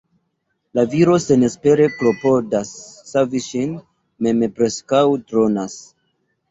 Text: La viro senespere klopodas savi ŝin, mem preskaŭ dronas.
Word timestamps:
La 0.77 0.85
viro 0.93 1.17
senespere 1.25 1.87
klopodas 1.99 2.73
savi 3.13 3.45
ŝin, 3.51 3.79
mem 4.29 4.43
preskaŭ 4.59 5.05
dronas. 5.29 5.83